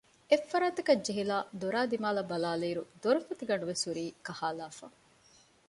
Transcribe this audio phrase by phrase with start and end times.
[0.29, 4.85] އެއްފަރާތަކަށް ޖެހިލައި ދޮރާ ދިމާއަށް ބަލާލިއިރު ދޮރުފޮތި ގަނޑުވެސް ހުރީ ކަހައިލައިފަ